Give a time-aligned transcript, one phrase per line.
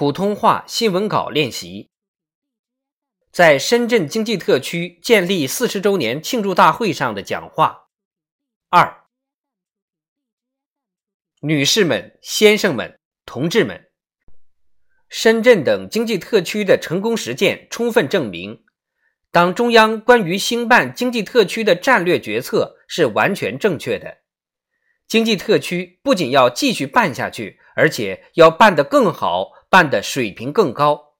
[0.00, 1.90] 普通话新闻稿练习。
[3.30, 7.90] 在深圳经济特区建立四十周年庆祝大会上的讲话。
[8.70, 9.04] 二，
[11.40, 13.90] 女士们、先生们、同志们，
[15.10, 18.64] 深圳等经济特区的成功实践，充分证明，
[19.30, 24.22] 党中央关于兴办经济特区的战略决策是完全正确的。
[25.06, 31.14] 经济特区不仅要继续办下去，而且要办得更好，办的水平更高。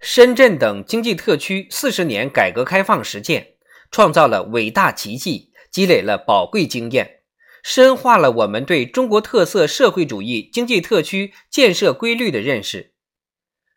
[0.00, 3.56] 深圳等经济特区四十年改革开放实践，
[3.90, 7.22] 创造了伟大奇迹，积累了宝贵经验，
[7.64, 12.94] 深化了我们对中国特色社会主义经济特区建设规律的认识。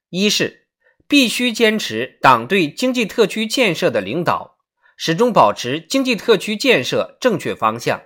[0.10, 0.68] 一是
[1.08, 4.60] 必须坚持党对经济特区建设的领导，
[4.96, 8.02] 始终保持经济特区建设正确方向；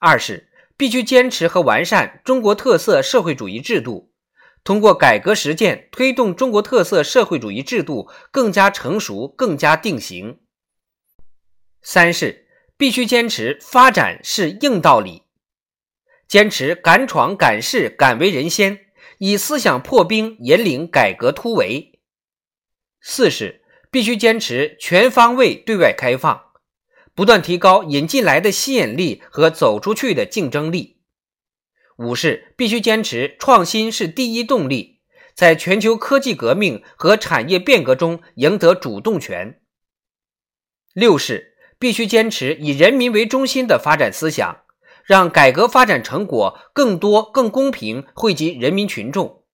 [0.00, 0.49] 二是
[0.80, 4.14] 必须坚持和完善中国特色社会主义制度。
[4.64, 10.40] 通过改革实践，推动中国特色社会主义制度更加成熟、更加定型。
[11.82, 12.46] 三是
[12.78, 15.24] 必须坚持发展是硬道理，
[16.26, 18.78] 坚持敢闯敢试敢为人先，
[19.18, 22.00] 以思想破冰引领改革突围。
[23.02, 26.49] 四是必须坚持全方位对外开放，
[27.20, 31.02] 不断提高引进来的吸引力和走出去的竞争力。
[31.98, 35.02] 五是必须坚持创新是第一动力，
[35.34, 39.60] 在全球科技革命和产业变革中赢得主动权。
[40.94, 44.62] 六是必须坚持以人民为中心的发展思想，
[45.04, 49.44] 让改革发展成果更多、更公平惠及人民群众。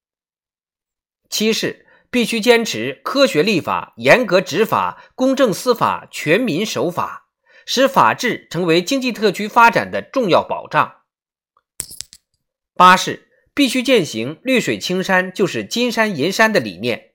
[1.28, 7.25] 七是必须坚持科学立法、严格执法、公正司法、全民守法，
[7.66, 11.00] 使法治成为经济特区发展的重要保障。
[12.74, 17.10] 八是必须践行“绿水青山就是金山银山”的理念，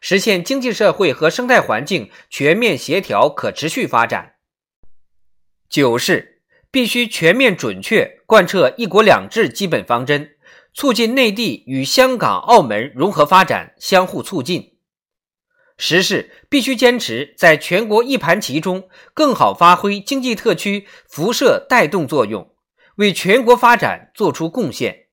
[0.00, 4.34] 实现经济社会和生态环境全面协调可持续发展。
[5.68, 10.36] 九是必须全面准确贯彻“一国两制”基本方针，
[10.72, 14.75] 促进内地与香港、澳门融合发展，相互促进。
[15.78, 22.54] 十是必须坚持在全国一盘棋中更好发挥经济特区辐射带动作用，
[22.96, 25.08] 为全国发展作出贡献。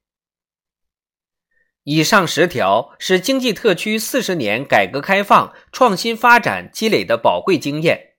[1.83, 8.13] 以上十条是经济特区四十年改革开放创新发展积累的宝贵经验，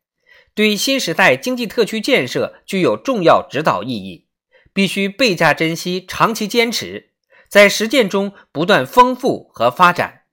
[0.54, 4.28] 对新时代经济特区建设具有重要指导意义，
[4.74, 7.12] 必须倍加珍惜，长期坚持，
[7.48, 10.23] 在实践中不断丰富和发展。